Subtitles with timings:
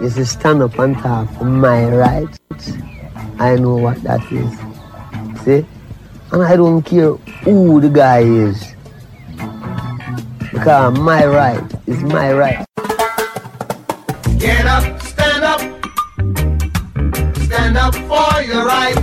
[0.00, 2.38] is to stand up and talk for my rights.
[3.38, 4.50] I know what that is.
[5.42, 5.66] See?
[6.32, 8.74] And I don't care who the guy is.
[10.52, 12.64] Because my right is my right.
[14.38, 15.60] Get up, stand up.
[17.46, 18.96] Stand up for your right.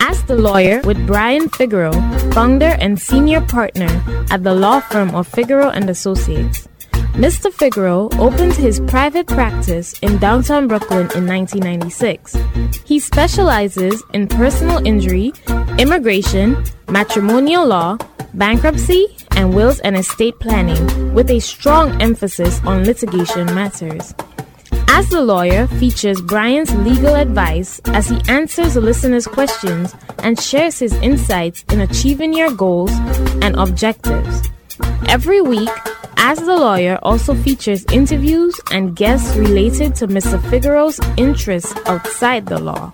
[0.00, 2.00] Ask the Lawyer with Brian Figueroa,
[2.32, 3.88] founder and senior partner
[4.30, 6.68] at the law firm of Figueroa and Associates.
[7.14, 7.52] Mr.
[7.52, 12.36] Figueroa opened his private practice in downtown Brooklyn in 1996.
[12.84, 15.32] He specializes in personal injury,
[15.78, 17.98] immigration, matrimonial law,
[18.34, 24.14] bankruptcy, and wills and estate planning, with a strong emphasis on litigation matters.
[24.88, 30.92] Ask the Lawyer features Brian's legal advice as he answers listeners' questions and shares his
[30.94, 32.90] insights in achieving your goals
[33.42, 34.48] and objectives.
[35.08, 35.70] Every week,
[36.16, 40.42] Ask the Lawyer also features interviews and guests related to Mr.
[40.50, 42.92] Figueroa's interests outside the law.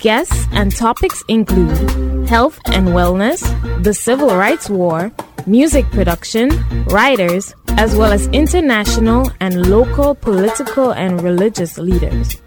[0.00, 3.40] Guests and topics include health and wellness,
[3.82, 5.12] the civil rights war,
[5.46, 6.50] music production,
[6.86, 12.40] writers, as well as international and local political and religious leaders.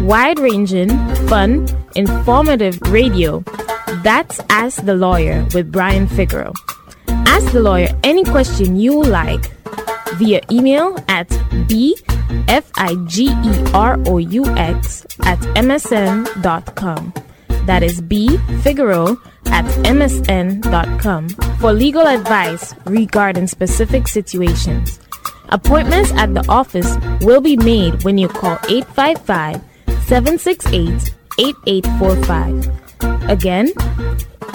[0.00, 0.88] Wide ranging,
[1.28, 3.44] fun, informative radio.
[4.02, 6.52] That's Ask the Lawyer with Brian Figueroa.
[7.34, 9.50] Ask the lawyer any question you like
[10.14, 11.28] via email at
[11.66, 12.54] bfigueroa
[15.26, 17.12] at msn.com.
[17.66, 18.38] That is B
[19.46, 25.00] at msn.com for legal advice regarding specific situations.
[25.48, 29.60] Appointments at the office will be made when you call 855
[30.06, 33.28] 768 8845.
[33.28, 33.72] Again,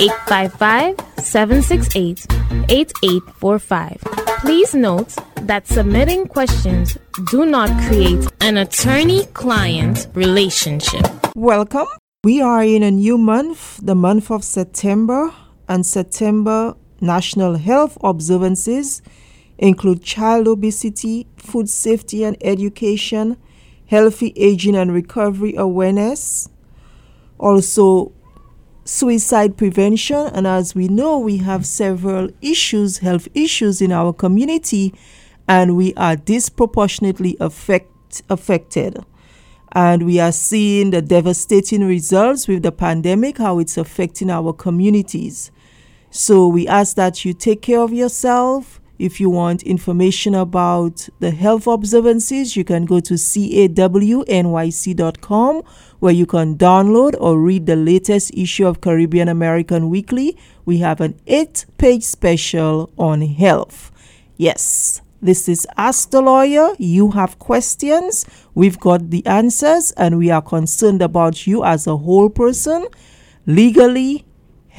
[0.02, 2.26] 855 768
[2.70, 3.98] 8845.
[4.40, 6.98] Please note that submitting questions
[7.30, 11.06] do not create an attorney client relationship.
[11.36, 11.88] Welcome.
[12.24, 15.34] We are in a new month, the month of September,
[15.68, 19.02] and September national health observances
[19.58, 23.36] include child obesity, food safety and education,
[23.88, 26.48] healthy aging and recovery awareness,
[27.38, 28.14] also
[28.90, 30.28] suicide prevention.
[30.34, 34.94] And as we know, we have several issues, health issues in our community,
[35.48, 38.98] and we are disproportionately affect, affected.
[39.74, 45.52] And we are seeing the devastating results with the pandemic, how it's affecting our communities.
[46.10, 48.82] So we ask that you take care of yourself.
[48.98, 54.34] If you want information about the health observances, you can go to cawnyc.com
[56.00, 60.38] where you can download or read the latest issue of Caribbean American Weekly.
[60.66, 63.92] We have an eight page special on health.
[64.38, 66.70] Yes, this is Ask the Lawyer.
[66.78, 71.98] You have questions, we've got the answers, and we are concerned about you as a
[71.98, 72.88] whole person,
[73.46, 74.26] legally,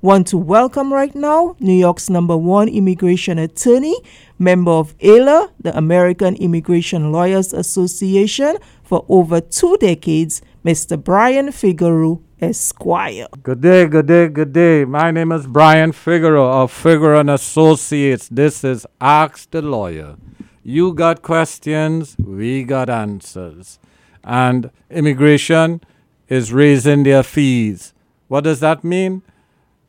[0.00, 3.96] Want to welcome right now New York's number one immigration attorney,
[4.38, 11.02] member of AILA, the American Immigration Lawyers Association, for over two decades, Mr.
[11.02, 13.26] Brian Figueroa, Esquire.
[13.42, 14.84] Good day, good day, good day.
[14.84, 18.28] My name is Brian Figueroa of Figueroa and Associates.
[18.28, 20.14] This is Ask the Lawyer.
[20.62, 23.80] You got questions, we got answers.
[24.22, 25.80] And immigration
[26.28, 27.94] is raising their fees.
[28.28, 29.22] What does that mean?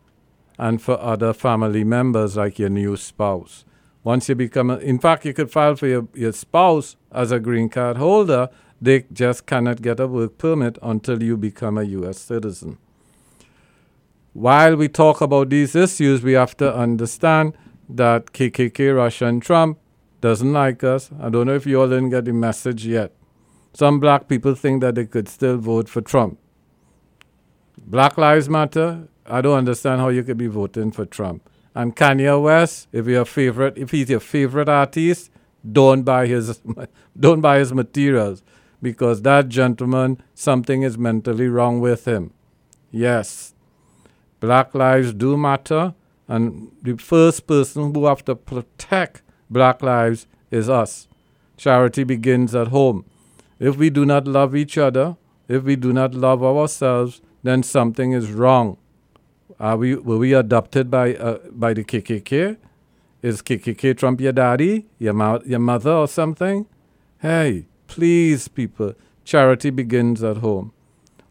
[0.58, 3.66] and for other family members like your new spouse.
[4.02, 7.38] Once you become, a, in fact, you could file for your, your spouse as a
[7.38, 8.48] green card holder.
[8.80, 12.18] They just cannot get a work permit until you become a U.S.
[12.18, 12.78] citizen.
[14.32, 17.52] While we talk about these issues, we have to understand
[17.86, 19.78] that KKK, Russia, and Trump
[20.22, 21.10] doesn't like us.
[21.20, 23.12] I don't know if you all didn't get the message yet.
[23.74, 26.38] Some black people think that they could still vote for Trump.
[27.78, 31.48] Black Lives Matter, I don't understand how you could be voting for Trump.
[31.74, 35.30] And Kanye West, if your favorite, if he's your favorite artist,
[35.70, 36.60] don't buy his
[37.18, 38.42] don't buy his materials
[38.82, 42.32] because that gentleman something is mentally wrong with him.
[42.90, 43.54] Yes,
[44.42, 45.94] Black lives do matter,
[46.26, 51.06] and the first person who have to protect black lives is us.
[51.56, 53.04] Charity begins at home.
[53.62, 55.16] If we do not love each other,
[55.46, 58.76] if we do not love ourselves, then something is wrong.
[59.60, 62.56] Are we were we adopted by uh, by the KKK?
[63.22, 66.66] Is KKK Trump your daddy, your your mother, or something?
[67.20, 70.72] Hey, please, people, charity begins at home.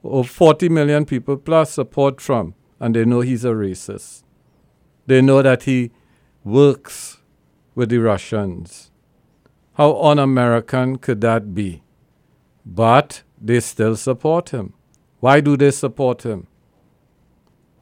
[0.02, 4.24] Over 40 million people plus support Trump and they know he's a racist.
[5.06, 5.92] They know that he
[6.46, 7.18] works
[7.76, 8.90] with the Russians.
[9.74, 11.84] How un American could that be?
[12.66, 14.74] But they still support him.
[15.20, 16.48] Why do they support him?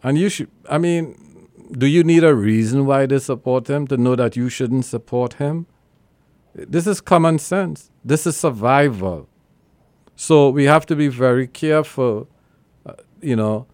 [0.03, 3.97] And you should, I mean, do you need a reason why they support him to
[3.97, 5.67] know that you shouldn't support him?
[6.55, 7.91] This is common sense.
[8.03, 9.27] This is survival.
[10.15, 12.27] So we have to be very careful,
[12.85, 13.67] uh, you know,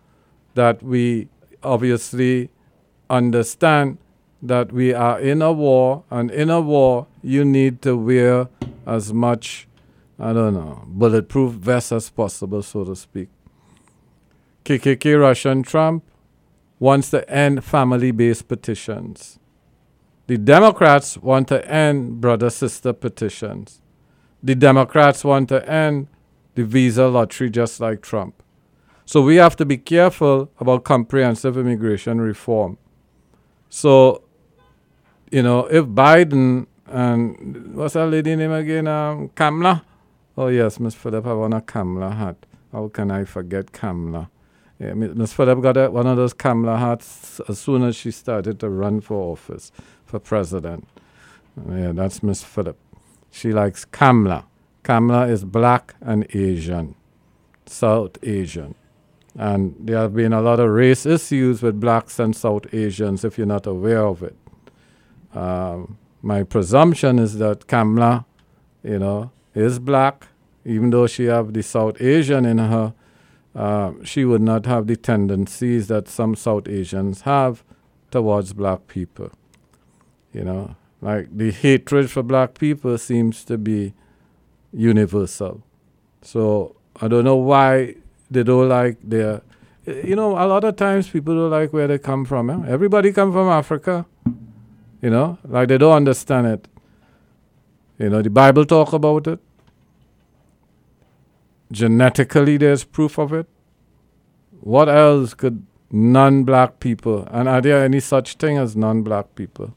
[0.56, 1.30] that we
[1.63, 2.50] obviously
[3.10, 3.98] understand
[4.42, 8.48] that we are in a war, and in a war, you need to wear
[8.86, 9.68] as much,
[10.20, 13.30] I don't know, bulletproof vest as possible, so to speak.
[14.64, 16.04] KKK Russian Trump
[16.80, 19.40] wants to end family based petitions.
[20.28, 23.81] The Democrats want to end brother sister petitions.
[24.42, 26.07] The Democrats want to end
[26.56, 28.42] the visa lottery just like Trump.
[29.06, 32.78] So we have to be careful about comprehensive immigration reform.
[33.69, 34.24] So,
[35.30, 38.88] you know, if Biden and what's that lady name again?
[38.88, 39.84] Um, Kamala.
[40.37, 42.35] Oh yes, Miss Phillip have on a Kamala hat.
[42.73, 44.30] How can I forget Kamala?
[44.80, 48.59] Yeah, Miss Phillip got a, one of those Kamala hats as soon as she started
[48.59, 49.71] to run for office,
[50.06, 50.85] for president.
[51.69, 52.77] Yeah, that's Miss Phillip.
[53.31, 54.45] She likes Kamala.
[54.83, 56.95] Kamala is black and Asian,
[57.65, 58.75] South Asian.
[59.37, 63.37] And there have been a lot of race issues with blacks and South Asians if
[63.37, 64.35] you're not aware of it.
[65.33, 68.25] Um, my presumption is that Kamala,
[68.83, 70.28] you know, is black,
[70.64, 72.94] even though she have the South Asian in her,
[73.56, 77.64] uh, she would not have the tendencies that some South Asians have
[78.12, 79.31] towards black people.
[80.33, 83.94] You know, like the hatred for black people seems to be
[84.74, 85.64] universal.
[86.21, 87.95] So I don't know why
[88.30, 89.42] they don't like their
[89.85, 92.59] you know a lot of times people don't like where they come from eh?
[92.68, 94.06] everybody come from africa
[95.02, 96.68] you know like they don't understand it
[97.99, 99.40] you know the bible talk about it
[101.71, 103.47] genetically there's proof of it
[104.61, 109.35] What else could non black people, and are there any such thing as non black
[109.35, 109.75] people?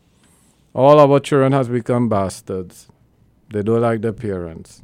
[0.74, 2.88] All our children has become bastards.
[3.52, 4.82] They don't like their parents.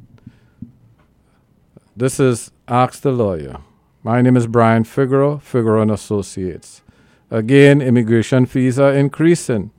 [1.95, 3.57] This is Ask the Lawyer.
[4.03, 6.83] My name is Brian Figueroa, Figueroa and Associates.
[7.31, 9.71] Again, immigration fees are increasing.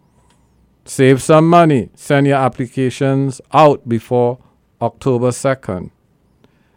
[0.87, 1.91] Save some money.
[1.97, 4.39] Send your applications out before
[4.81, 5.91] October 2nd.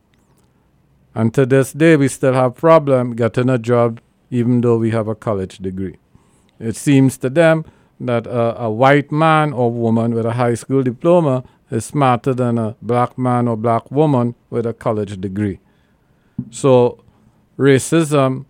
[1.16, 4.00] And to this day, we still have problem getting a job
[4.30, 5.98] even though we have a college degree.
[6.60, 7.66] It seems to them
[8.00, 12.58] that a, a white man or woman with a high school diploma is smarter than
[12.58, 15.60] a black man or black woman with a college degree.
[16.52, 17.04] So,
[17.58, 18.46] racism,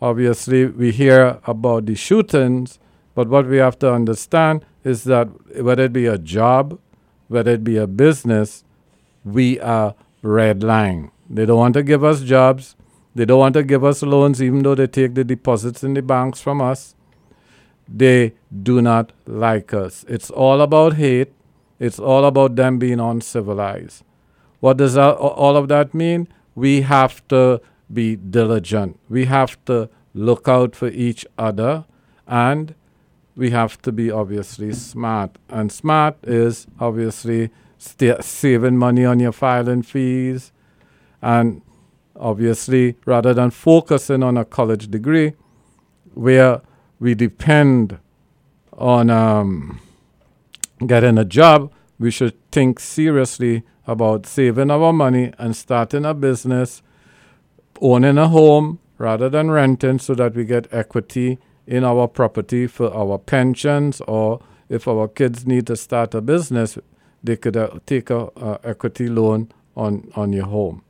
[0.00, 2.78] obviously, we hear about the shootings,
[3.14, 5.28] but what we have to understand is that
[5.62, 6.78] whether it be a job,
[7.28, 8.64] whether it be a business,
[9.24, 11.10] we are redlining.
[11.28, 12.74] They don't want to give us jobs.
[13.14, 16.02] They don't want to give us loans, even though they take the deposits in the
[16.02, 16.94] banks from us.
[17.88, 20.04] They do not like us.
[20.08, 21.32] It's all about hate.
[21.78, 24.04] It's all about them being uncivilized.
[24.60, 26.28] What does all of that mean?
[26.54, 27.60] We have to
[27.92, 28.98] be diligent.
[29.08, 31.84] We have to look out for each other
[32.26, 32.74] and
[33.36, 35.38] we have to be obviously smart.
[35.48, 40.52] And smart is obviously st- saving money on your filing fees.
[41.22, 41.62] And
[42.16, 45.34] obviously, rather than focusing on a college degree,
[46.14, 46.60] where
[47.00, 47.98] we depend
[48.72, 49.80] on um,
[50.86, 56.82] getting a job, we should think seriously about saving our money and starting a business,
[57.80, 62.92] owning a home rather than renting so that we get equity in our property for
[62.94, 66.78] our pensions or if our kids need to start a business,
[67.22, 70.82] they could uh, take a, a equity loan on, on your home.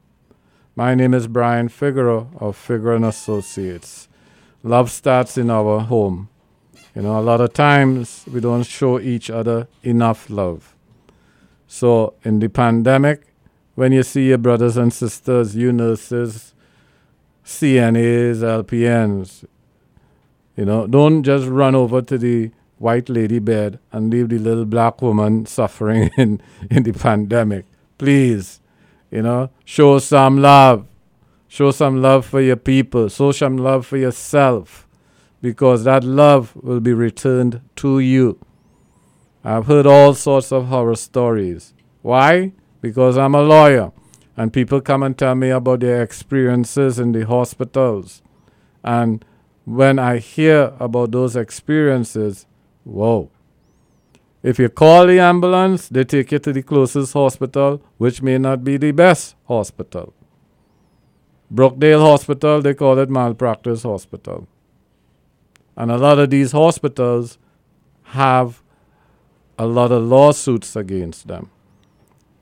[0.79, 4.09] My name is Brian Figueroa of Figueroa and Associates.
[4.63, 6.29] Love starts in our home.
[6.95, 10.77] You know, a lot of times we don't show each other enough love.
[11.67, 13.27] So in the pandemic,
[13.75, 16.55] when you see your brothers and sisters, you nurses,
[17.45, 19.47] CNAs, LPNs,
[20.55, 24.65] you know, don't just run over to the white lady bed and leave the little
[24.65, 27.65] black woman suffering in, in the pandemic.
[27.99, 28.61] Please,
[29.11, 30.87] you know, show some love.
[31.49, 33.09] Show some love for your people.
[33.09, 34.87] Show some love for yourself
[35.41, 38.39] because that love will be returned to you.
[39.45, 41.73] I've heard all sorts of horror stories.
[42.03, 42.53] Why?
[42.81, 43.93] Because I'm a lawyer
[44.37, 48.23] and people come and tell me about their experiences in the hospitals.
[48.85, 49.25] And
[49.65, 52.47] when I hear about those experiences,
[52.85, 53.31] whoa.
[54.43, 58.63] If you call the ambulance, they take you to the closest hospital, which may not
[58.63, 60.15] be the best hospital.
[61.53, 64.47] Brookdale Hospital, they call it malpractice hospital.
[65.77, 67.39] And a lot of these hospitals
[68.05, 68.63] have
[69.59, 71.51] a lot of lawsuits against them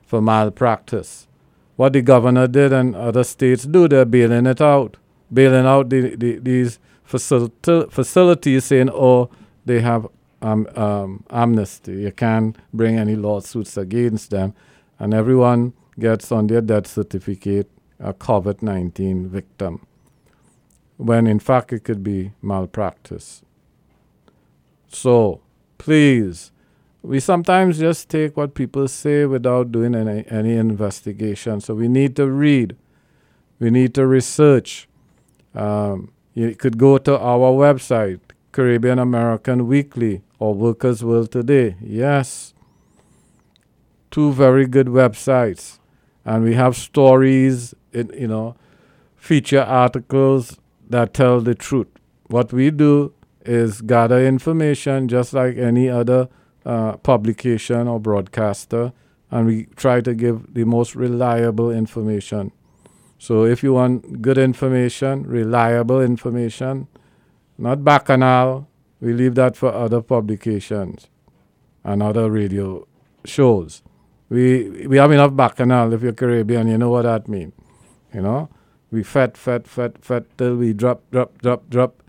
[0.05, 1.27] for malpractice.
[1.77, 4.97] what the governor did and other states do, they're bailing it out,
[5.31, 9.29] bailing out the, the, these facilita- facilities, saying, oh,
[9.63, 10.07] they have
[10.41, 12.01] um, um, amnesty.
[12.01, 14.53] You can't bring any lawsuits against them.
[14.99, 19.85] And everyone gets on their death certificate a COVID 19 victim,
[20.97, 23.43] when in fact it could be malpractice.
[24.87, 25.41] So,
[25.77, 26.51] please,
[27.01, 31.59] we sometimes just take what people say without doing any, any investigation.
[31.59, 32.75] So, we need to read,
[33.59, 34.87] we need to research.
[35.55, 38.19] Um, you could go to our website,
[38.57, 41.75] Caribbean American Weekly or Workers World Today.
[41.79, 42.55] Yes,
[44.09, 45.77] two very good websites,
[46.25, 48.55] and we have stories, in, you know,
[49.15, 50.57] feature articles
[50.89, 51.85] that tell the truth.
[52.29, 53.13] What we do
[53.45, 56.27] is gather information just like any other
[56.65, 58.91] uh, publication or broadcaster,
[59.29, 62.51] and we try to give the most reliable information.
[63.19, 66.87] So if you want good information, reliable information,
[67.57, 68.67] not bacchanal,
[69.01, 71.07] we leave that for other publications
[71.83, 72.87] and other radio
[73.25, 73.81] shows.
[74.29, 77.53] We we have enough bacchanal if you're Caribbean, you know what that means.
[78.13, 78.49] You know?
[78.91, 82.01] We fat, fat, fat, fat till we drop, drop, drop, drop.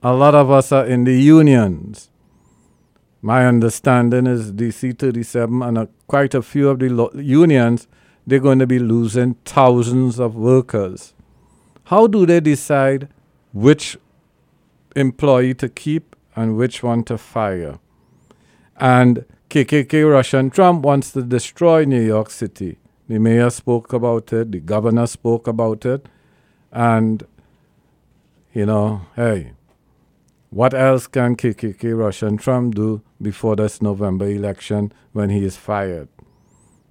[0.01, 2.11] A lot of us are in the unions.
[3.21, 7.89] My understanding is DC 37 and a, quite a few of the lo- unions,
[8.27, 11.15] they're going to be losing thousands of workers.
[11.85, 13.09] How do they decide
[13.53, 13.97] which
[14.95, 17.79] employee to keep and which one to fire?
[18.77, 22.79] And KKK Russian Trump wants to destroy New York City.
[23.09, 26.07] The mayor spoke about it, the governor spoke about it,
[26.71, 27.27] and,
[28.53, 29.53] you know, hey,
[30.51, 36.09] what else can KKK Russian Trump do before this November election when he is fired?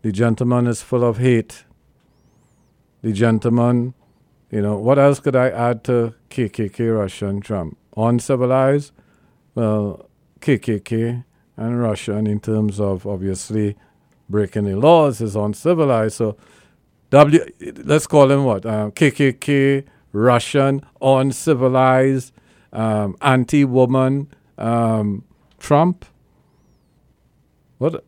[0.02, 1.66] The gentleman is full of hate.
[3.04, 3.94] The gentleman,
[4.52, 7.78] you know, what else could I add to KKK Russian Trump?
[7.96, 8.92] Uncivilized?
[9.54, 11.26] Well, KKK
[11.58, 13.76] and Russian in terms of obviously
[14.30, 16.16] breaking the laws is uncivilized.
[16.16, 16.38] So,
[17.10, 17.46] W,
[17.84, 18.66] let's call him what?
[18.66, 22.34] Um, KKK, Russian, uncivilized,
[22.74, 25.24] um, anti-woman, um,
[25.60, 26.06] Trump.
[27.78, 28.04] What?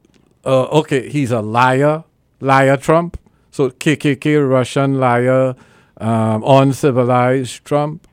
[0.46, 2.04] Uh, okay, he's a liar,
[2.40, 3.18] liar Trump.
[3.52, 5.56] So KKK, Russian liar,
[5.98, 8.08] um, uncivilized Trump.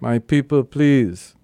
[0.00, 1.34] My people, please.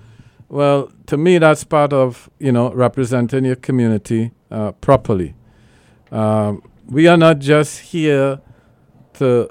[0.49, 5.35] Well, to me, that's part of you know representing your community uh, properly.
[6.11, 8.41] Um, we are not just here
[9.13, 9.49] to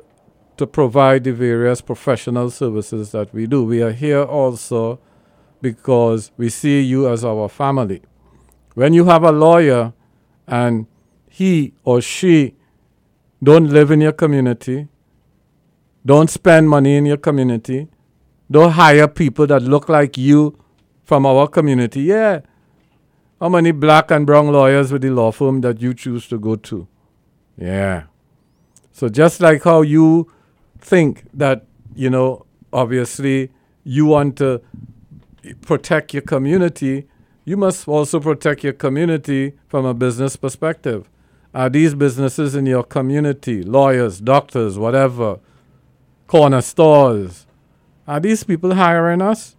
[0.59, 3.65] to provide the various professional services that we do.
[3.65, 5.01] We are here also
[5.63, 8.03] because we see you as our family.
[8.75, 9.95] When you have a lawyer
[10.47, 10.87] and
[11.33, 12.55] he or she
[13.43, 14.87] don't live in your community,
[16.05, 17.89] don't spend money in your community,
[18.51, 20.59] don't hire people that look like you
[21.05, 22.41] from our community, yeah.
[23.41, 26.57] How many black and brown lawyers with the law firm that you choose to go
[26.57, 26.87] to?
[27.57, 28.05] Yeah.
[28.93, 30.31] So just like how you
[30.79, 31.65] think that,
[31.95, 33.51] you know, obviously
[33.85, 34.61] you want to
[35.63, 37.09] protect your community,
[37.47, 41.09] you must also protect your community from a business perspective.
[41.55, 45.39] Are these businesses in your community, lawyers, doctors, whatever,
[46.27, 47.47] corner stores,
[48.09, 49.57] are these people hiring us?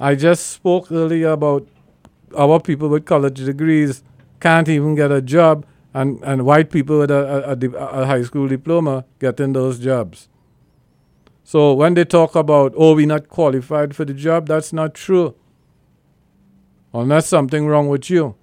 [0.00, 1.68] I just spoke earlier about
[2.36, 4.02] our people with college degrees
[4.40, 8.22] can't even get a job, and, and white people with a, a, a, a high
[8.22, 10.28] school diploma getting those jobs.
[11.42, 15.34] So when they talk about, oh, we're not qualified for the job, that's not true.
[16.92, 18.34] Unless something wrong with you.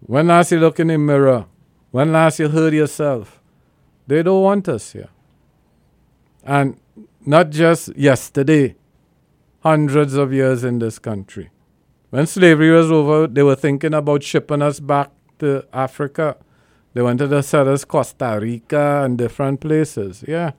[0.00, 1.46] When last you look in the mirror?
[1.90, 3.40] When last you heard yourself?
[4.06, 5.08] They don't want us here.
[6.44, 6.78] And
[7.24, 8.76] not just yesterday,
[9.60, 11.50] hundreds of years in this country.
[12.10, 16.36] When slavery was over, they were thinking about shipping us back to Africa.
[16.94, 20.24] They wanted to sell us Costa Rica and different places.
[20.26, 20.52] Yeah.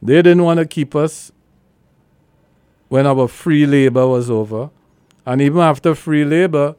[0.00, 1.32] They didn't want to keep us
[2.88, 4.70] when our free labor was over.
[5.26, 6.76] And even after free labor,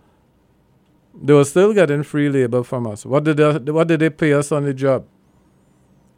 [1.14, 3.06] they were still getting free labor from us.
[3.06, 5.06] What did they, what did they pay us on the job?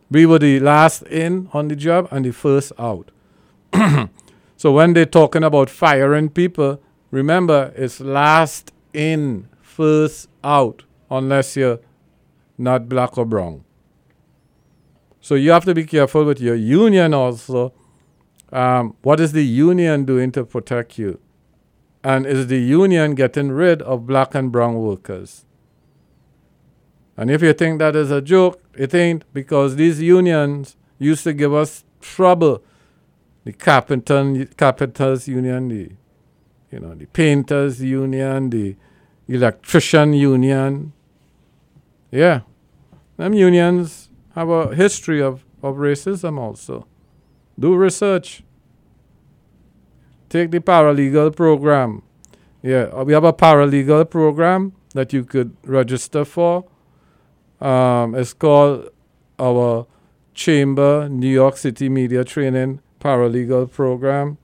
[0.10, 3.10] We were the last in on the job and the first out.
[4.58, 6.80] so when they're talking about firing people,
[7.10, 11.80] remember it's last in, first out, unless you're
[12.58, 13.64] not black or brown.
[15.20, 17.74] So you have to be careful with your union also.
[18.52, 21.20] Um, what is the union doing to protect you?
[22.04, 25.46] And is the union getting rid of black and brown workers?
[27.16, 31.34] And if you think that is a joke, it ain't because these unions used to
[31.34, 32.64] give us trouble.
[33.46, 35.92] The carpenter, carpenters union, the
[36.74, 38.76] you know, the painters union, the
[39.28, 40.92] electrician union.
[42.10, 42.42] Yeah.
[43.16, 46.88] Them unions have a history of, of racism also.
[47.60, 48.44] Do research.
[50.34, 52.02] Take the paralegal program.
[52.64, 56.66] Yeah, uh, we have a paralegal program that you could register for.
[57.62, 58.90] Um, it's called
[59.38, 59.86] our
[60.34, 64.40] Chamber New York City Media Training Paralegal Program.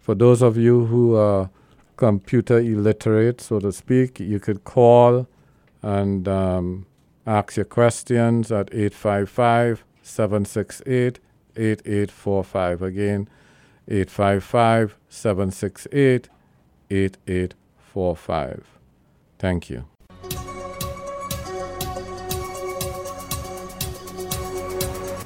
[0.00, 1.50] For those of you who are
[1.96, 5.26] computer illiterate, so to speak, you could call
[5.82, 6.86] and um,
[7.26, 11.18] ask your questions at 855 768
[11.56, 12.82] 8845.
[12.82, 13.28] Again,
[13.88, 16.28] 855 768
[16.90, 18.66] 8845.
[19.38, 19.86] Thank you.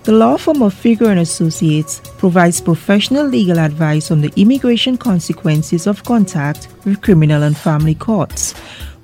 [0.05, 5.87] The law firm of Figueroa and Associates provides professional legal advice on the immigration consequences
[5.87, 8.55] of contact with criminal and family courts.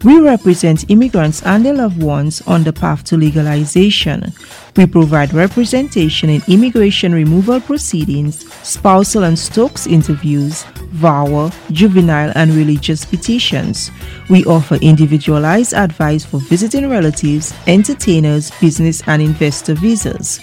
[0.07, 4.33] We represent immigrants and their loved ones on the path to legalization.
[4.77, 13.05] We provide representation in immigration removal proceedings, spousal and Stokes interviews, VAWA, juvenile and religious
[13.05, 13.91] petitions.
[14.31, 20.39] We offer individualized advice for visiting relatives, entertainers, business and investor visas.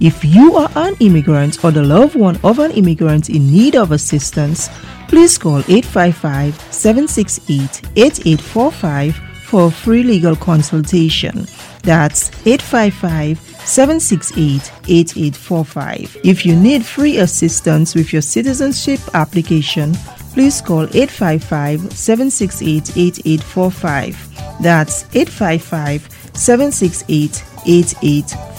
[0.00, 3.92] If you are an immigrant or the loved one of an immigrant in need of
[3.92, 4.68] assistance,
[5.08, 11.46] please call 855 768 8845 for a free legal consultation.
[11.82, 16.16] That's 855 768 8845.
[16.24, 19.94] If you need free assistance with your citizenship application,
[20.32, 24.62] please call 855 768 8845.
[24.62, 28.53] That's 855 768 8845.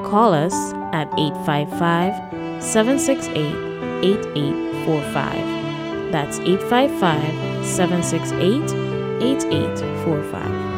[0.05, 0.53] Call us
[0.92, 6.12] at 855 768 8845.
[6.12, 10.72] That's 855 768 8845.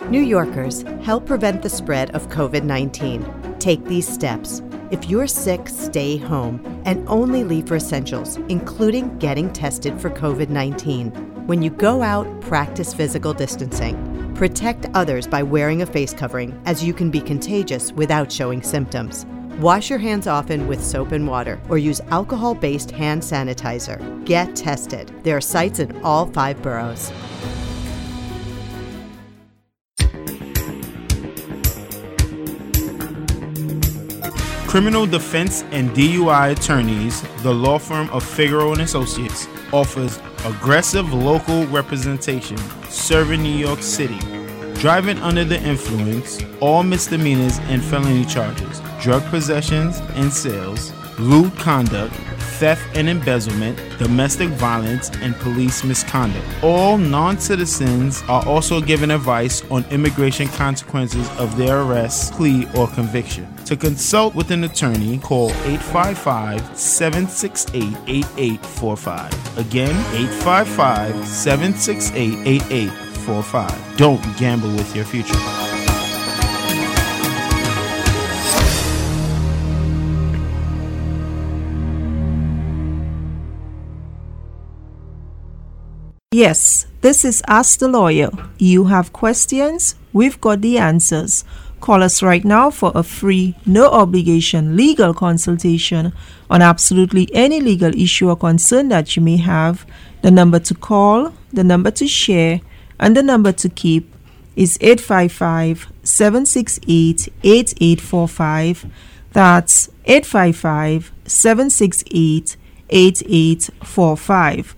[0.09, 3.55] New Yorkers, help prevent the spread of COVID 19.
[3.57, 4.61] Take these steps.
[4.91, 10.49] If you're sick, stay home and only leave for essentials, including getting tested for COVID
[10.49, 11.09] 19.
[11.47, 13.95] When you go out, practice physical distancing.
[14.36, 19.26] Protect others by wearing a face covering, as you can be contagious without showing symptoms.
[19.60, 23.98] Wash your hands often with soap and water or use alcohol based hand sanitizer.
[24.26, 25.10] Get tested.
[25.24, 27.13] There are sites in all five boroughs.
[34.67, 41.65] Criminal defense and DUI attorneys, the law firm of Figueroa and Associates, offers aggressive local
[41.67, 42.58] representation
[42.89, 44.19] serving New York City.
[44.75, 52.13] Driving under the influence, all misdemeanors and felony charges, drug possessions and sales, lewd conduct,
[52.60, 56.46] theft and embezzlement, domestic violence, and police misconduct.
[56.63, 62.88] All non citizens are also given advice on immigration consequences of their arrest, plea, or
[62.88, 63.48] conviction.
[63.65, 69.58] To consult with an attorney, call 855 768 8845.
[69.58, 73.98] Again, 855 768 8845.
[73.98, 75.64] Don't gamble with your future.
[86.36, 88.30] Yes, this is Ask the Lawyer.
[88.58, 89.95] You have questions?
[90.12, 91.45] We've got the answers.
[91.80, 96.12] Call us right now for a free, no obligation legal consultation
[96.50, 99.86] on absolutely any legal issue or concern that you may have.
[100.24, 102.60] The number to call, the number to share,
[103.00, 104.13] and the number to keep
[104.58, 108.88] is 855 768 8845.
[109.32, 112.58] That's 855 768
[112.89, 114.76] 8845.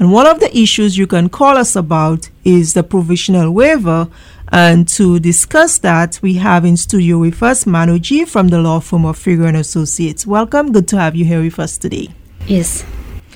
[0.00, 4.08] And one of the issues you can call us about is the provisional waiver.
[4.52, 8.78] And to discuss that, we have in studio with us Manu G from the law
[8.78, 10.24] firm of Figueroa and Associates.
[10.24, 10.70] Welcome.
[10.70, 12.10] Good to have you here with us today.
[12.46, 12.84] Yes.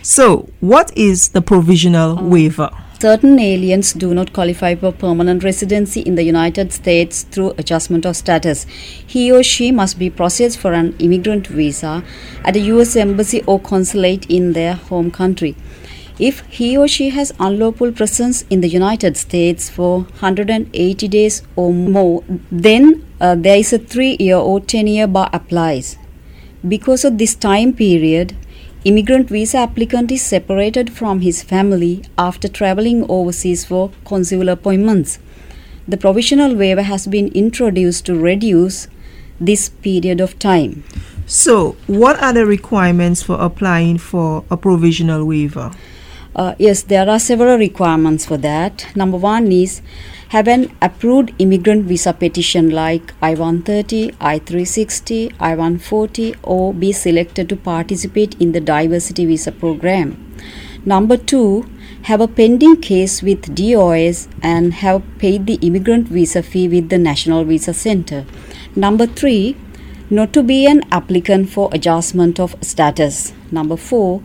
[0.03, 2.71] So, what is the provisional um, waiver?
[3.01, 8.17] Certain aliens do not qualify for permanent residency in the United States through adjustment of
[8.17, 8.67] status.
[9.05, 12.05] He or she must be processed for an immigrant visa
[12.45, 15.57] at a US embassy or consulate in their home country.
[16.19, 21.73] If he or she has unlawful presence in the United States for 180 days or
[21.73, 25.97] more, then uh, there is a 3 year or 10 year bar applies.
[26.69, 28.37] Because of this time period,
[28.85, 35.19] immigrant visa applicant is separated from his family after traveling overseas for consular appointments.
[35.89, 38.87] The provisional waiver has been introduced to reduce
[39.41, 40.85] this period of time.
[41.27, 45.73] So, what are the requirements for applying for a provisional waiver?
[46.35, 48.87] Uh, yes, there are several requirements for that.
[48.97, 49.83] Number one is
[50.31, 56.91] have an approved immigrant visa petition like I 130, I 360, I 140, or be
[56.93, 60.35] selected to participate in the diversity visa program.
[60.87, 61.67] Number two,
[62.05, 66.99] have a pending case with DOS and have paid the immigrant visa fee with the
[66.99, 68.25] National Visa Center.
[68.75, 69.55] Number three,
[70.09, 73.33] not to be an applicant for adjustment of status.
[73.51, 74.23] Number four,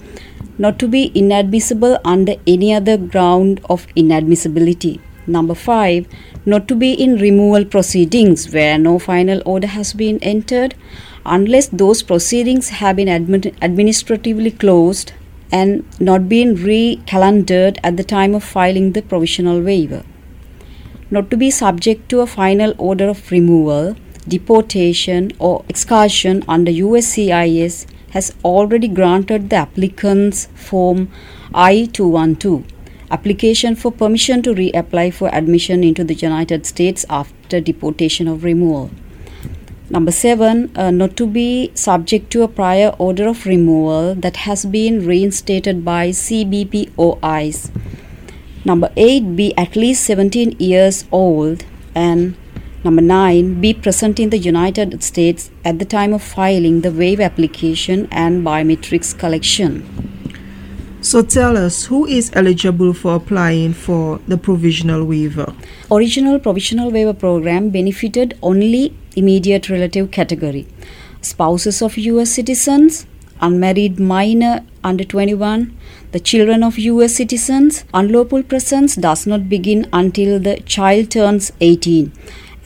[0.57, 4.99] not to be inadmissible under any other ground of inadmissibility.
[5.27, 6.07] Number five,
[6.45, 10.75] not to be in removal proceedings where no final order has been entered
[11.25, 15.11] unless those proceedings have been admin- administratively closed
[15.51, 20.03] and not been re-calendared at the time of filing the provisional waiver.
[21.11, 23.95] Not to be subject to a final order of removal,
[24.27, 31.09] deportation or exclusion under USCIS has already granted the applicant's form
[31.53, 32.63] I-212
[33.09, 38.91] application for permission to reapply for admission into the United States after deportation or removal.
[39.89, 44.65] Number seven, uh, not to be subject to a prior order of removal that has
[44.65, 47.71] been reinstated by CBPOIs.
[48.65, 51.63] Number eight, be at least 17 years old.
[51.95, 52.35] And
[52.83, 57.23] number nine, be present in the United States at the time of filing the waiver
[57.23, 59.83] application and biometrics collection.
[61.01, 65.53] So, tell us who is eligible for applying for the provisional waiver?
[65.91, 70.67] Original provisional waiver program benefited only immediate relative category.
[71.21, 73.05] Spouses of US citizens,
[73.39, 75.77] unmarried minor under 21,
[76.11, 82.11] the children of US citizens, unlawful presence does not begin until the child turns 18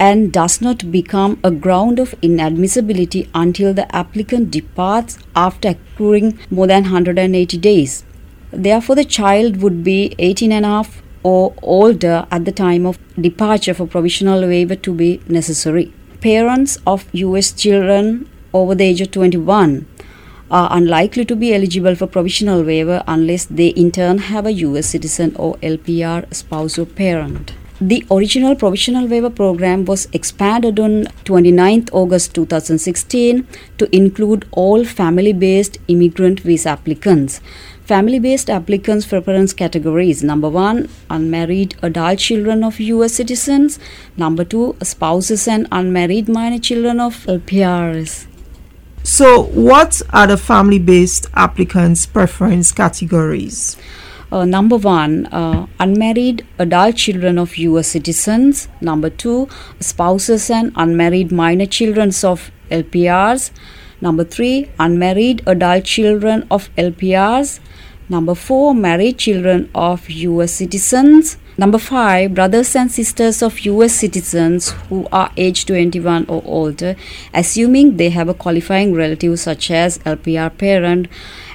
[0.05, 6.65] and does not become a ground of inadmissibility until the applicant departs after accruing more
[6.65, 8.03] than 180 days.
[8.51, 12.97] Therefore, the child would be 18 and a half or older at the time of
[13.29, 15.93] departure for provisional waiver to be necessary.
[16.19, 19.85] Parents of US children over the age of 21
[20.49, 24.87] are unlikely to be eligible for provisional waiver unless they in turn have a US
[24.87, 27.53] citizen or LPR spouse or parent.
[27.83, 33.47] The original provisional waiver program was expanded on 29th August 2016
[33.79, 37.41] to include all family based immigrant visa applicants.
[37.83, 43.79] Family based applicants preference categories number one, unmarried adult children of US citizens,
[44.15, 48.27] number two, spouses and unmarried minor children of LPRs.
[49.01, 53.75] So, what are the family based applicants' preference categories?
[54.31, 58.69] Uh, number one, uh, unmarried adult children of US citizens.
[58.79, 59.49] Number two,
[59.81, 63.51] spouses and unmarried minor children of LPRs.
[63.99, 67.59] Number three, unmarried adult children of LPRs.
[68.07, 71.37] Number four, married children of US citizens.
[71.57, 76.95] Number five, brothers and sisters of US citizens who are age 21 or older,
[77.33, 81.07] assuming they have a qualifying relative such as LPR parent,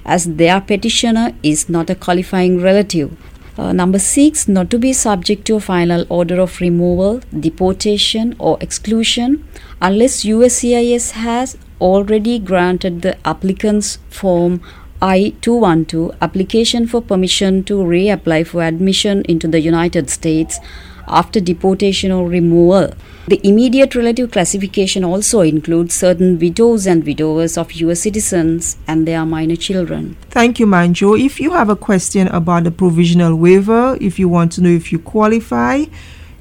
[0.06, 3.14] as their petitioner is not a qualifying relative.
[3.58, 8.56] Uh, number six, not to be subject to a final order of removal, deportation, or
[8.60, 9.46] exclusion
[9.80, 14.60] unless USCIS has already granted the applicant's form
[15.02, 20.58] I 212 application for permission to reapply for admission into the United States
[21.06, 22.92] after deportation or removal.
[23.28, 29.26] The immediate relative classification also includes certain widows and widowers of US citizens and their
[29.26, 30.16] minor children.
[30.30, 31.18] Thank you, Manjo.
[31.18, 34.92] If you have a question about the provisional waiver, if you want to know if
[34.92, 35.84] you qualify,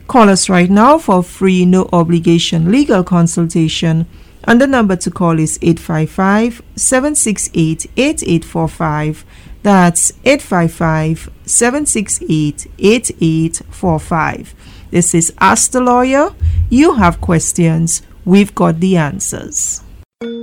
[0.07, 4.05] call us right now for free, no obligation legal consultation
[4.47, 9.26] And the number to call is 855 768 8845.
[9.66, 14.55] That's 855 768 8845.
[14.91, 16.30] This is Ask the Lawyer.
[16.70, 19.82] You have questions, we've got the answers.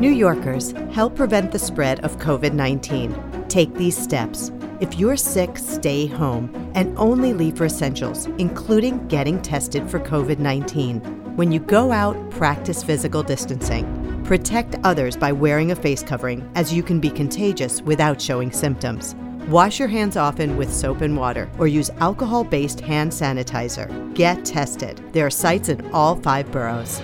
[0.02, 3.46] New Yorkers, help prevent the spread of COVID 19.
[3.48, 4.52] Take these steps.
[4.82, 10.40] If you're sick, stay home and only leave for essentials, including getting tested for COVID
[10.40, 11.00] 19.
[11.38, 13.86] When you go out, practice physical distancing.
[14.26, 19.16] Protect others by wearing a face covering, as you can be contagious without showing symptoms.
[19.50, 24.14] Wash your hands often with soap and water or use alcohol based hand sanitizer.
[24.14, 25.02] Get tested.
[25.12, 27.02] There are sites in all five boroughs.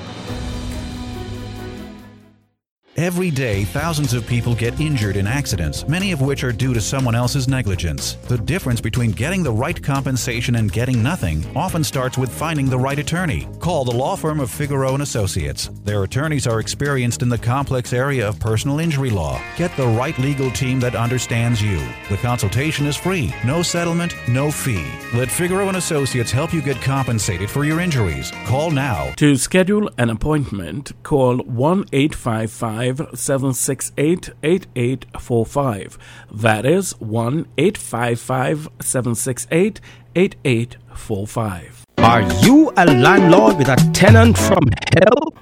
[2.97, 6.79] Every day, thousands of people get injured in accidents, many of which are due to
[6.79, 8.13] someone else's negligence.
[8.29, 12.79] The difference between getting the right compensation and getting nothing often starts with finding the
[12.79, 13.49] right attorney.
[13.59, 15.69] Call the law firm of Figueroa and Associates.
[15.83, 19.41] Their attorneys are experienced in the complex area of personal injury law.
[19.57, 21.81] Get the right legal team that understands you.
[22.07, 24.89] The consultation is free, no settlement, no fee.
[25.13, 28.31] Let Figueroa and Associates help you get compensated for your injuries.
[28.45, 29.11] Call now.
[29.17, 35.97] To schedule an appointment, call 1 855 768 8845.
[36.31, 39.81] That is 1 855 768
[40.15, 41.85] 8845.
[41.97, 45.33] Are you a landlord with a tenant from hell?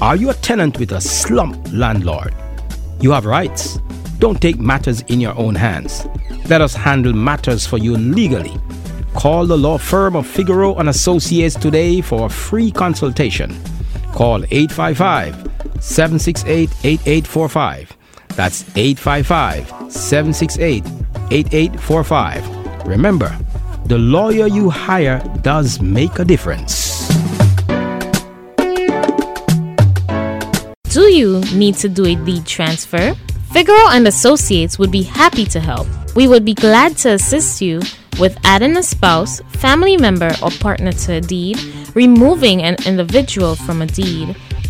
[0.00, 2.34] Are you a tenant with a slump landlord?
[3.00, 3.78] You have rights.
[4.18, 6.06] Don't take matters in your own hands.
[6.48, 8.58] Let us handle matters for you legally.
[9.14, 13.56] Call the law firm of Figueroa and Associates today for a free consultation.
[14.12, 17.96] Call 855 768 8845.
[18.34, 20.84] That's 855 768
[21.30, 22.86] 8845.
[22.86, 23.36] Remember,
[23.86, 27.08] the lawyer you hire does make a difference.
[30.90, 33.14] Do you need to do a deed transfer?
[33.52, 35.86] Figueroa and Associates would be happy to help.
[36.14, 37.80] We would be glad to assist you
[38.18, 41.58] with adding a spouse, family member, or partner to a deed,
[41.94, 44.34] removing an individual from a deed,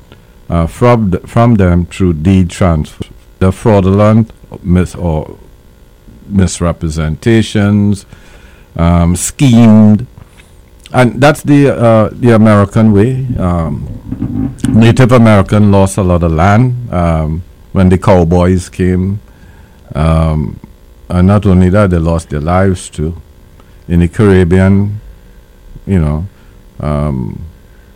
[0.49, 3.05] uh, from th- from them through deed transfer.
[3.39, 4.31] The fraudulent
[4.63, 5.39] mis- or
[6.33, 8.07] misrepresentations,
[8.77, 10.07] um, schemed,
[10.93, 13.27] and that's the uh, the American way.
[13.39, 19.21] Um, Native American lost a lot of land um, when the cowboys came,
[19.95, 20.59] um,
[21.09, 23.21] and not only that, they lost their lives too.
[23.89, 25.01] In the Caribbean,
[25.87, 26.27] you know,
[26.81, 27.45] um,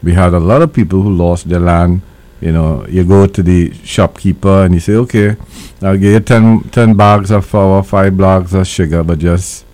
[0.03, 2.03] we had a lot of people who lost their land.
[2.41, 5.37] You know, you go to the shopkeeper and you say, "Okay,
[5.82, 9.64] I'll give you 10, 10 bags of flour, five bags of sugar, but just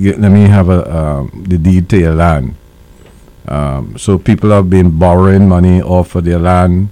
[0.00, 2.54] get, let me have a um, the deed to your land."
[3.48, 6.90] Um, so people have been borrowing money off of their land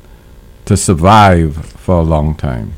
[0.64, 2.72] to survive for a long time.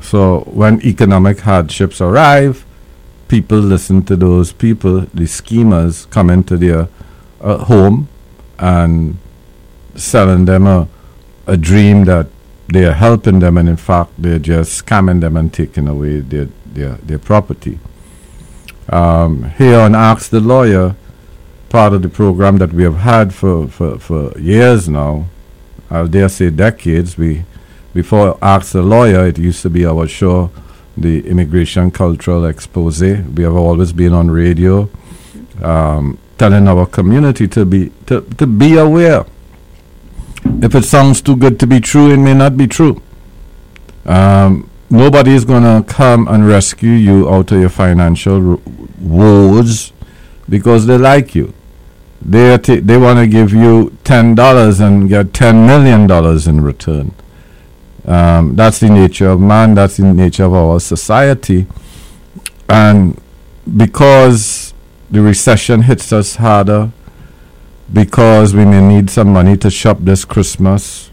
[0.00, 2.64] So when economic hardships arrive,
[3.28, 6.88] people listen to those people, the schemers, come into their
[7.40, 8.08] uh, home
[8.58, 9.18] and
[9.94, 10.88] selling them a,
[11.46, 12.28] a dream that
[12.68, 16.48] they are helping them, and in fact, they're just scamming them and taking away their,
[16.66, 17.78] their, their property.
[18.88, 20.96] Um, here on Ask the Lawyer,
[21.68, 25.26] part of the program that we have had for, for, for years now,
[25.90, 27.44] I dare say decades, we
[27.94, 30.50] before Ask the Lawyer, it used to be our show,
[30.98, 33.00] the Immigration Cultural Expose.
[33.00, 34.90] We have always been on radio,
[35.62, 39.24] um, telling our community to be to, to be aware.
[40.62, 43.02] If it sounds too good to be true, it may not be true.
[44.04, 48.62] Um, nobody is going to come and rescue you out of your financial
[49.00, 49.92] woes
[50.48, 51.52] because they like you.
[52.22, 56.60] They t- they want to give you ten dollars and get ten million dollars in
[56.62, 57.14] return.
[58.04, 59.74] Um, that's the nature of man.
[59.74, 61.66] That's the nature of our society,
[62.68, 63.20] and
[63.76, 64.72] because
[65.10, 66.90] the recession hits us harder,
[67.92, 71.10] because we may need some money to shop this Christmas,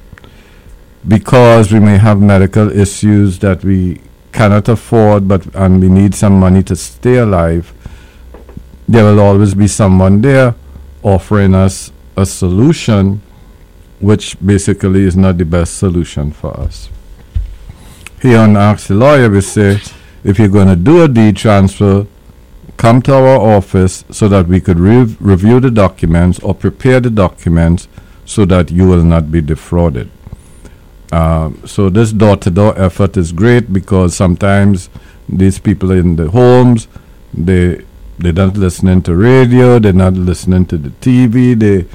[1.07, 4.01] because we may have medical issues that we
[4.31, 7.73] cannot afford, but and we need some money to stay alive,
[8.87, 10.55] there will always be someone there
[11.03, 13.21] offering us a solution
[13.99, 16.89] which basically is not the best solution for us.
[18.21, 19.79] Here on Ask the Lawyer, we say
[20.23, 22.07] if you're going to do a deed transfer,
[22.77, 27.09] come to our office so that we could rev- review the documents or prepare the
[27.09, 27.87] documents
[28.25, 30.09] so that you will not be defrauded.
[31.11, 34.89] Um, so this door-to-door effort is great because sometimes
[35.29, 36.87] these people in the homes,
[37.33, 37.85] they
[38.17, 41.87] they're not listening to radio, they're not listening to the TV, they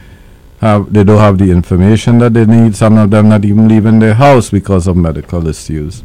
[0.61, 2.76] have they don't have the information that they need.
[2.76, 6.03] Some of them not even leaving their house because of medical issues.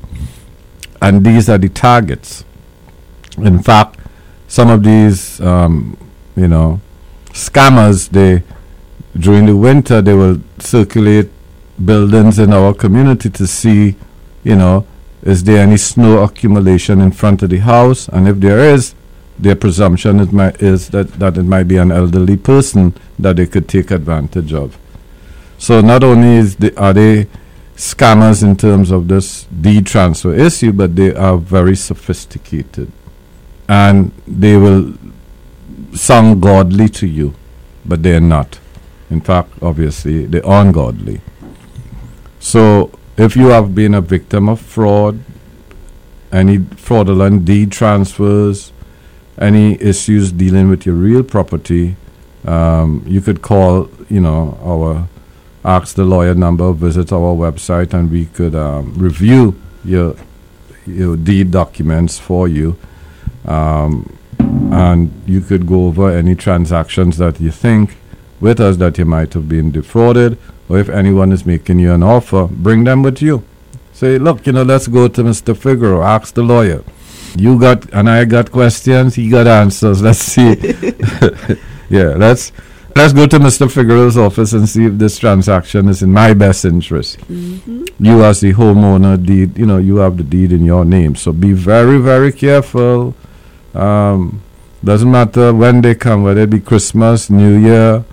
[1.01, 2.45] And these are the targets.
[3.38, 3.99] In fact,
[4.53, 5.97] some of these um,
[6.35, 6.79] you know
[7.45, 8.43] scammers they
[9.17, 11.29] during the winter they will circulate
[11.83, 13.95] buildings in our community to see
[14.43, 14.85] you know
[15.23, 18.93] is there any snow accumulation in front of the house and if there is
[19.39, 23.45] their presumption it might, is that, that it might be an elderly person that they
[23.45, 24.77] could take advantage of.
[25.57, 27.27] So not only is the, are they
[27.75, 32.91] scammers in terms of this deed transfer issue, but they are very sophisticated,
[33.68, 34.93] and they will
[35.93, 37.34] sound godly to you,
[37.86, 38.59] but they are not.
[39.09, 41.22] In fact, obviously, they're ungodly.
[42.39, 45.20] So if you have been a victim of fraud,
[46.32, 48.72] any fraudulent deed transfers,
[49.38, 51.95] any issues dealing with your real property,
[52.45, 55.07] um, you could call, you know, our
[55.64, 59.55] ask the lawyer number, visit our website, and we could um, review
[59.86, 60.16] your
[60.86, 62.78] your deed documents for you,
[63.45, 67.97] um, and you could go over any transactions that you think
[68.39, 70.37] with us that you might have been defrauded,
[70.67, 73.43] or if anyone is making you an offer, bring them with you.
[73.93, 75.55] Say, look, you know, let's go to Mr.
[75.55, 76.83] Figueroa, ask the lawyer.
[77.35, 79.15] You got and I got questions.
[79.15, 80.01] He got answers.
[80.07, 80.53] Let's see.
[81.89, 82.51] yeah, let's
[82.95, 83.71] let's go to Mr.
[83.71, 87.17] Figueroa's office and see if this transaction is in my best interest.
[87.27, 91.15] You as the homeowner deed, you know, you have the deed in your name.
[91.15, 93.15] So be very, very careful.
[93.74, 94.41] Um,
[94.84, 98.03] Doesn't matter when they come, whether it be Christmas, New Year,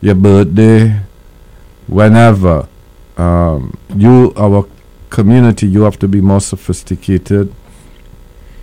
[0.00, 1.00] your birthday,
[1.86, 2.66] whenever.
[3.18, 4.66] Um, you, our
[5.10, 7.52] community, you have to be more sophisticated.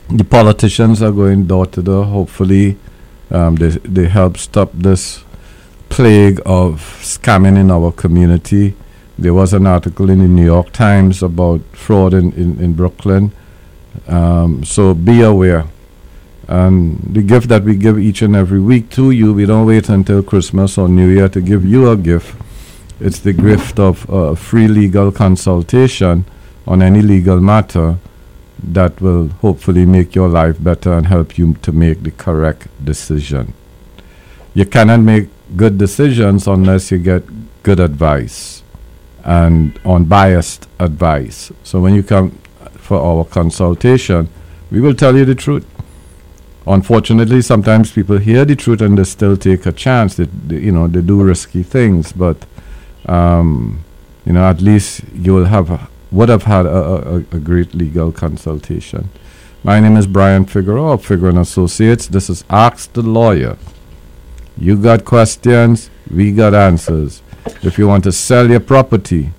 [0.09, 2.03] The politicians are going door to door.
[2.05, 2.77] Hopefully,
[3.29, 5.23] um, they they help stop this
[5.89, 8.73] plague of scamming in our community.
[9.19, 13.31] There was an article in the New York Times about fraud in, in, in Brooklyn.
[14.07, 15.65] Um, so be aware.
[16.51, 19.87] And the gift that we give each and every week to you, we don't wait
[19.87, 22.35] until Christmas or New Year to give you a gift.
[22.99, 26.25] It's the gift of uh, free legal consultation
[26.67, 27.99] on any legal matter
[28.61, 33.53] that will hopefully make your life better and help you to make the correct decision.
[34.53, 37.23] You cannot make good decisions unless you get
[37.63, 38.61] good advice
[39.23, 41.53] and unbiased advice.
[41.63, 42.31] So when you come
[42.75, 44.27] for our consultation,
[44.69, 45.65] we will tell you the truth.
[46.67, 50.15] Unfortunately, sometimes people hear the truth and they still take a chance.
[50.15, 52.45] They, they you know, they do risky things, but
[53.07, 53.83] um,
[54.25, 57.73] you know, at least you will have a, would have had a, a, a great
[57.73, 59.09] legal consultation.
[59.63, 62.07] My name is Brian Figueroa of Figueroa Associates.
[62.07, 63.57] This is Ask the Lawyer.
[64.57, 67.23] You got questions, we got answers.
[67.63, 69.31] If you want to sell your property,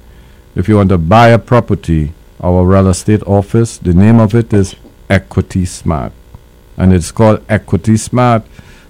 [0.56, 4.52] if you want to buy a property, our real estate office, the name of it
[4.52, 4.74] is
[5.08, 6.12] Equity Smart.
[6.76, 8.44] And it's called Equity Smart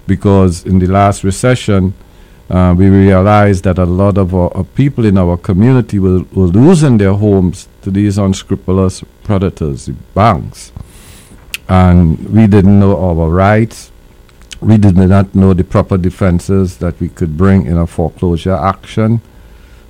[0.07, 1.93] because in the last recession,
[2.49, 6.47] uh, we realized that a lot of our, our people in our community were, were
[6.47, 10.71] losing their homes to these unscrupulous predators, the banks.
[11.67, 13.91] And we didn't know our rights.
[14.59, 19.21] We did not know the proper defenses that we could bring in a foreclosure action.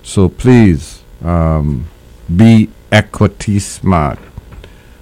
[0.04, 1.88] So please um,
[2.36, 4.20] be equity smart.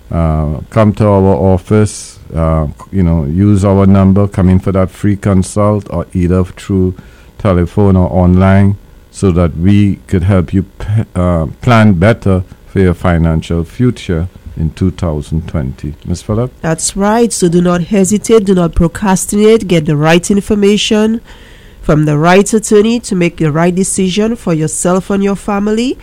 [0.10, 4.90] Uh, come to our office, uh, you know, use our number, come in for that
[4.90, 6.96] free consult or either through
[7.38, 8.78] telephone or online
[9.10, 14.72] so that we could help you p- uh, plan better for your financial future in
[14.72, 15.96] 2020.
[16.06, 16.22] Ms.
[16.22, 16.52] Phillip?
[16.62, 17.32] That's right.
[17.34, 19.68] So do not hesitate, do not procrastinate.
[19.68, 21.22] Get the right information
[21.82, 25.98] from the right attorney to make the right decision for yourself and your family.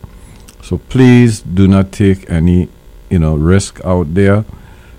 [0.61, 2.69] So please do not take any,
[3.09, 4.45] you know, risk out there.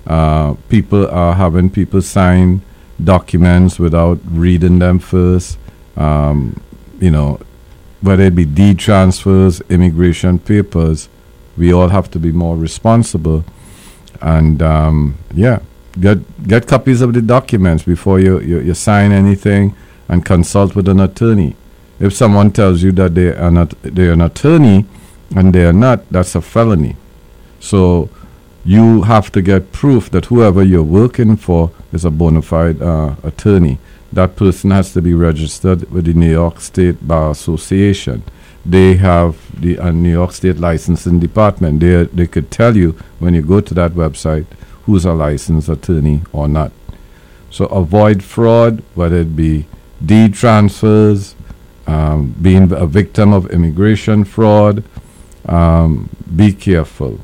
[0.06, 2.62] Uh, people are having people sign
[3.02, 5.58] documents without reading them first.
[5.96, 6.61] Um,
[7.00, 7.40] you know,
[8.01, 11.09] whether it be deed transfers, immigration papers,
[11.57, 13.44] we all have to be more responsible.
[14.20, 15.61] And um, yeah,
[15.98, 19.74] get get copies of the documents before you, you, you sign anything
[20.09, 21.57] and consult with an attorney.
[21.98, 24.86] If someone tells you that they are not they're an attorney
[25.36, 26.96] and they are not, that's a felony.
[27.61, 28.09] So
[28.64, 33.16] you have to get proof that whoever you're working for is a bona fide uh,
[33.22, 33.78] attorney
[34.12, 38.22] that person has to be registered with the New York State Bar Association.
[38.64, 41.80] They have the New York State Licensing Department.
[41.80, 44.46] They, they could tell you when you go to that website
[44.84, 46.72] who's a licensed attorney or not.
[47.50, 49.66] So avoid fraud, whether it be
[50.04, 51.34] deed transfers,
[51.86, 54.84] um, being a victim of immigration fraud,
[55.46, 57.20] um, be careful.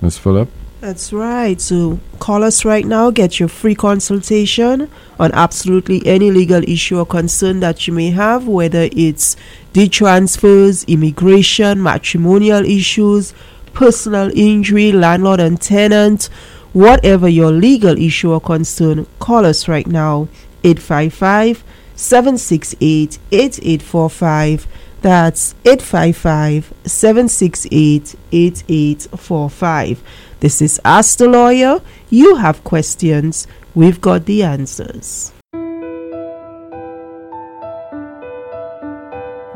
[0.00, 0.18] Ms.
[0.18, 0.48] Phillip?
[0.80, 1.60] That's right.
[1.60, 7.06] So call us right now, get your free consultation on absolutely any legal issue or
[7.06, 9.36] concern that you may have, whether it's
[9.72, 13.34] deed transfers, immigration, matrimonial issues,
[13.72, 16.28] personal injury, landlord and tenant,
[16.72, 20.28] whatever your legal issue or concern, call us right now.
[20.62, 21.64] 855
[21.96, 24.66] 768 8845.
[25.00, 30.02] That's 855 768 8845.
[30.40, 31.80] This is Ask the Lawyer.
[32.10, 35.32] You have questions, we've got the answers.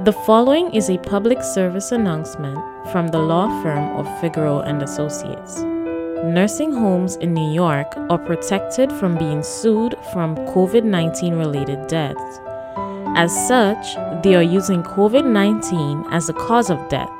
[0.02, 2.58] The following is a public service announcement
[2.90, 5.60] from the law firm of Figueroa and Associates.
[6.24, 12.40] Nursing homes in New York are protected from being sued from COVID 19 related deaths.
[13.14, 17.12] As such, they are using COVID 19 as the cause of death.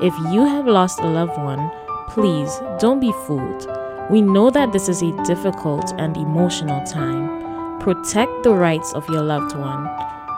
[0.00, 1.70] If you have lost a loved one,
[2.14, 3.68] please don't be fooled.
[4.08, 7.80] We know that this is a difficult and emotional time.
[7.80, 9.90] Protect the rights of your loved one.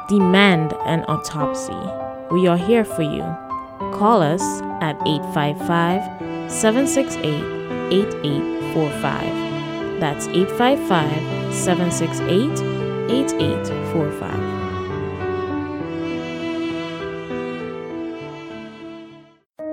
[0.08, 1.76] Demand an autopsy.
[2.30, 3.24] We are here for you.
[3.92, 4.42] Call us
[4.80, 10.00] at 855 768 8845.
[10.00, 12.50] That's 855 768
[13.10, 14.65] 8845.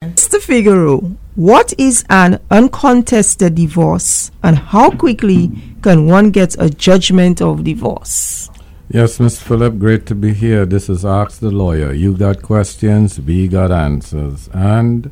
[0.00, 0.40] Mr.
[0.40, 1.00] Figueroa,
[1.34, 5.50] what is an uncontested divorce and how quickly
[5.82, 8.48] can one get a judgment of divorce?
[8.88, 9.42] Yes, Mr.
[9.42, 10.64] Phillip, great to be here.
[10.64, 11.92] This is Ask the Lawyer.
[11.92, 14.48] You got questions, we got answers.
[14.52, 15.10] And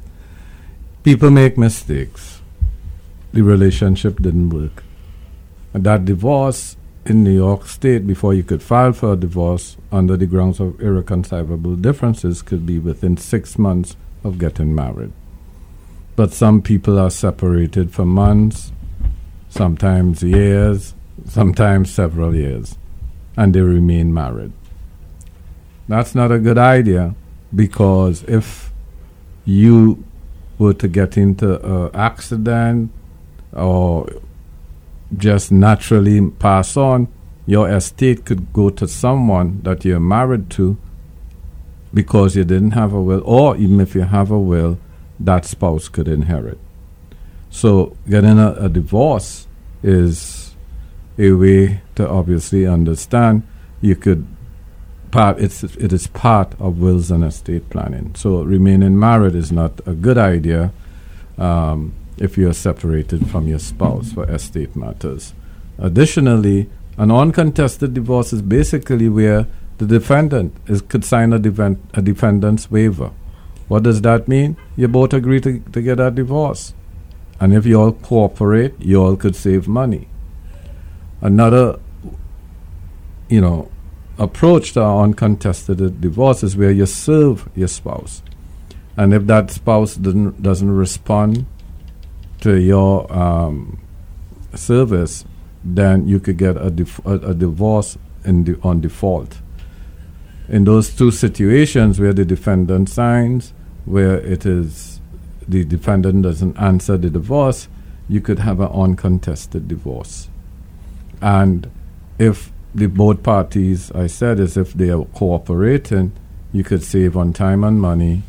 [1.02, 2.40] people make mistakes.
[3.32, 4.84] The relationship didn't work.
[5.74, 6.76] And that divorce
[7.06, 10.80] in New York State, before you could file for a divorce under the grounds of
[10.80, 15.12] irreconcilable differences, could be within six months of getting married.
[16.16, 18.72] But some people are separated for months,
[19.48, 20.94] sometimes years,
[21.26, 22.78] sometimes several years,
[23.36, 24.52] and they remain married.
[25.88, 27.14] That's not a good idea
[27.54, 28.72] because if
[29.44, 30.02] you
[30.58, 32.90] were to get into an accident
[33.52, 34.08] or
[35.18, 37.08] just naturally pass on,
[37.46, 40.76] your estate could go to someone that you're married to
[41.92, 44.78] because you didn't have a will, or even if you have a will,
[45.20, 46.58] that spouse could inherit.
[47.50, 49.46] So getting a, a divorce
[49.82, 50.54] is
[51.18, 53.46] a way to obviously understand
[53.80, 54.26] you could
[55.12, 58.12] part it's it is part of wills and estate planning.
[58.16, 60.72] So remaining married is not a good idea
[61.38, 65.34] um, if you are separated from your spouse for estate matters.
[65.78, 69.46] Additionally, an uncontested divorce is basically where
[69.78, 73.10] the defendant is, could sign a, a defendant's waiver.
[73.66, 74.56] What does that mean?
[74.76, 76.74] You both agree to, to get a divorce.
[77.40, 80.06] And if you all cooperate, you all could save money.
[81.20, 81.80] Another,
[83.28, 83.70] you know,
[84.18, 88.22] approach to uncontested divorce is where you serve your spouse.
[88.96, 91.46] And if that spouse doesn't, doesn't respond
[92.44, 93.80] to your um,
[94.54, 95.24] service,
[95.64, 99.38] then you could get a, dif- a, a divorce in on default.
[100.50, 103.54] In those two situations where the defendant signs,
[103.86, 105.00] where it is
[105.48, 107.66] the defendant doesn't answer the divorce,
[108.10, 110.28] you could have an uncontested divorce.
[111.22, 111.70] And
[112.18, 116.12] if the both parties, I said, as if they are cooperating,
[116.52, 118.22] you could save on time and money.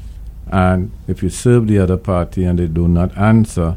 [0.48, 3.76] And if you serve the other party and they do not answer,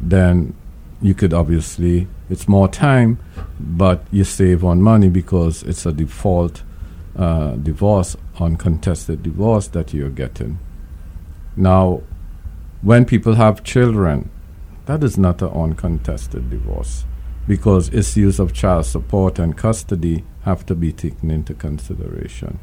[0.00, 0.54] then
[1.02, 3.18] you could obviously, it's more time,
[3.58, 6.62] but you save on money because it's a default
[7.16, 10.58] uh, divorce uncontested divorce that you're getting.
[11.56, 12.02] Now,
[12.82, 14.30] when people have children,
[14.86, 17.04] that is not an uncontested divorce
[17.46, 22.58] because issues of child support and custody have to be taken into consideration.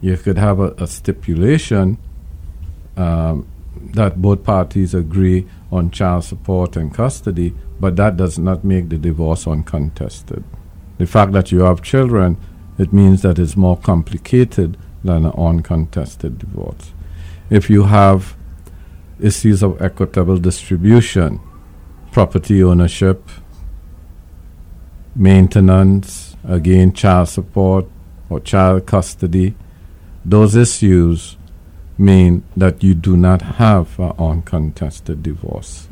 [0.00, 1.98] You could have a, a stipulation
[2.96, 3.48] um,
[3.94, 8.96] that both parties agree on child support and custody, but that does not make the
[8.96, 10.44] divorce uncontested.
[10.98, 12.36] The fact that you have children,
[12.78, 16.92] it means that it's more complicated than an uncontested divorce.
[17.50, 18.36] If you have
[19.20, 21.40] issues of equitable distribution,
[22.12, 23.28] property ownership,
[25.16, 27.86] maintenance, again, child support
[28.30, 29.54] or child custody,
[30.24, 31.36] those issues
[31.98, 35.88] mean that you do not have an uncontested divorce.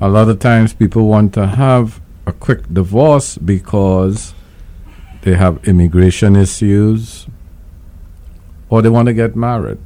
[0.00, 4.34] A lot of times people want to have a quick divorce because
[5.22, 7.26] they have immigration issues
[8.68, 9.78] or they want to get married.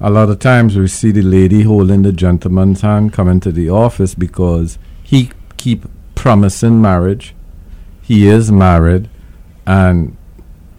[0.00, 3.70] A lot of times we see the lady holding the gentleman's hand coming to the
[3.70, 7.34] office because he keep promising marriage.
[8.02, 9.08] He is married
[9.66, 10.16] and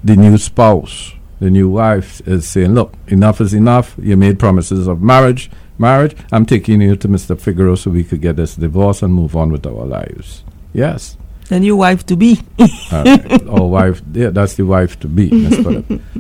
[0.04, 3.96] the new spouse the new wife is saying, "Look, enough is enough.
[4.02, 6.16] You made promises of marriage, marriage.
[6.32, 7.38] I'm taking you to Mr.
[7.40, 11.18] Figueroa so we could get this divorce and move on with our lives." Yes.
[11.48, 12.42] The new wife to be.
[13.48, 15.30] Or wife, yeah, that's the wife to be.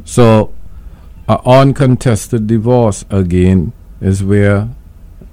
[0.05, 0.53] so,
[1.28, 4.70] an uncontested divorce again is where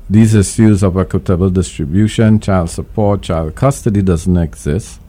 [0.09, 5.01] these issues of equitable distribution, child support, child custody doesn't exist.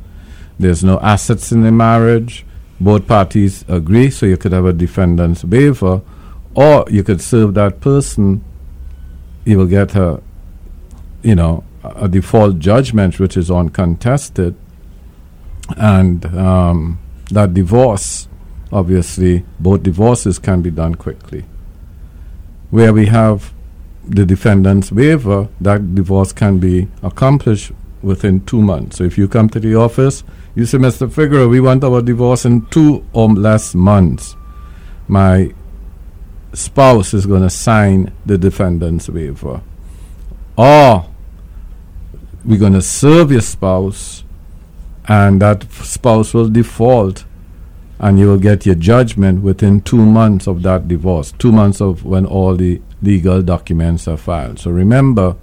[0.60, 2.46] There's no assets in the marriage
[2.80, 6.02] both parties agree, so you could have a defendant's waiver,
[6.56, 8.44] or you could serve that person,
[9.46, 10.22] you will get a,
[11.22, 14.56] you know, a default judgment which is uncontested,
[15.78, 17.00] and um,
[17.32, 18.28] that divorce,
[18.72, 21.46] obviously, both divorces can be done quickly.
[22.70, 23.54] Where we have
[24.06, 27.72] the defendant's waiver, that divorce can be accomplished
[28.02, 28.98] within two months.
[28.98, 30.24] So if you come to the office,
[30.56, 31.12] you say, Mr.
[31.12, 34.36] Figueroa, we want our divorce in two um, or less months.
[35.08, 35.54] My
[36.54, 39.62] spouse is going to sign the defendant's waiver.
[40.56, 41.10] Or
[42.46, 44.24] we're going to serve your spouse,
[45.08, 47.26] and that spouse will default,
[48.00, 52.06] and you will get your judgment within two months of that divorce, two months of
[52.06, 54.60] when all the legal documents are filed.
[54.60, 55.36] So remember,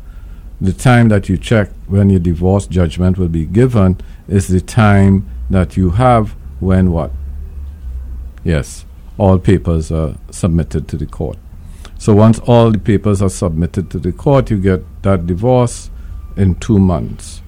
[0.61, 3.99] the time that you check when your divorce judgment will be given
[4.29, 7.11] is the time that you have when what?
[8.45, 8.85] Yes,
[9.19, 11.39] all papers are submitted to the court.
[11.99, 15.91] So once all the papers are submitted to the court, you get that divorce
[16.37, 17.43] in two months.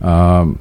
[0.00, 0.58] Um,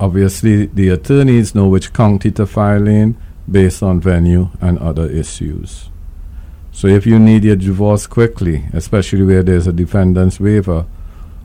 [0.00, 3.16] obviously, the attorneys know which county to file in
[3.50, 5.88] based on venue and other issues.
[6.72, 10.86] So if you need your divorce quickly, especially where there's a defendant's waiver,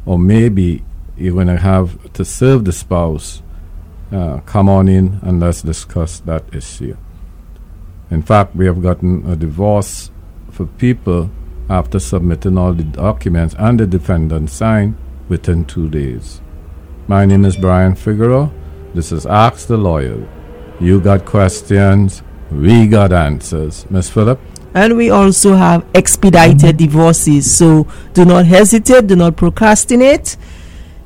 [0.05, 0.83] or maybe
[1.17, 3.43] you're going to have to serve the spouse,
[4.11, 6.95] uh, come on in and let's discuss that issue.
[8.09, 10.11] In fact, we have gotten a divorce
[10.49, 11.29] for people
[11.69, 14.95] after submitting all the documents and the defendant signed
[15.27, 16.41] within two days.
[17.07, 18.49] My name is Brian Figueroa.
[18.93, 20.25] This is Ask the Lawyer.
[20.79, 23.85] You got questions, we got answers.
[23.89, 24.39] Miss Phillip?
[24.77, 27.57] And we also have expedited divorces.
[27.57, 30.37] So do not hesitate, do not procrastinate.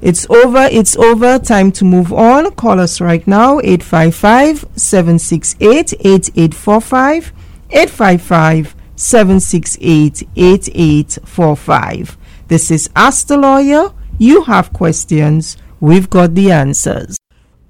[0.02, 1.40] It's over, it's over.
[1.40, 2.52] Time to move on.
[2.56, 7.34] Call us right now 855 768 8845.
[7.70, 12.18] 855 768 8845.
[12.50, 13.94] This is Ask the Lawyer.
[14.18, 17.18] You have questions, we've got the answers.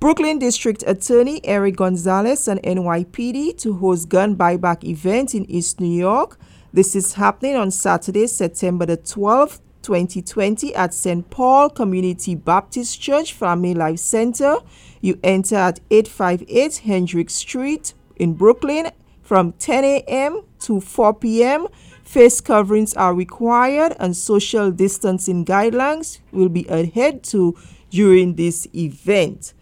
[0.02, 5.95] Brooklyn District Attorney Eric Gonzalez and NYPD to host gun buyback event in East New
[5.95, 6.39] York.
[6.74, 11.30] This is happening on Saturday, September the 12th, 2020 at St.
[11.30, 14.56] Paul Community Baptist Church Family Life Center.
[15.02, 18.89] You enter at 858 Hendrix Street in Brooklyn
[19.22, 20.41] from 10 a.m.
[20.62, 21.68] to 4 p.m.
[22.04, 27.56] Face coverings are required and social distancing guidelines will be adhered to
[27.91, 29.54] during this event.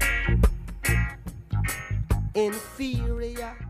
[2.35, 3.64] inferior.